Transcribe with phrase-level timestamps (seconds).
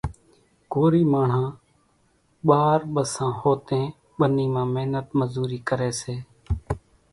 [0.73, 1.47] ڪورِي ماڻۿان
[2.47, 3.85] ٻار ٻسان هوتين
[4.17, 6.15] ٻنِي مان مينت مزورِي ڪريَ سي۔